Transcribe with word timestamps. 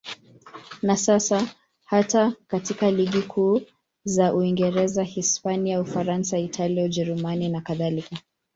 Na 0.83 0.97
sasa 0.97 1.47
hata 1.85 2.33
katika 2.47 2.91
ligi 2.91 3.21
kuu 3.21 3.61
za 4.03 4.33
Uingereza, 4.33 5.03
Hispania, 5.03 5.81
Ufaransa, 5.81 6.37
Italia, 6.37 6.83
Ujerumani 6.85 7.49
nakadhalika. 7.49 8.17